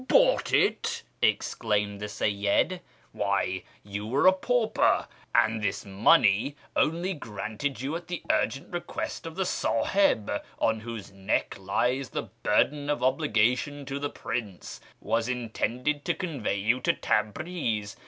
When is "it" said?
0.51-1.03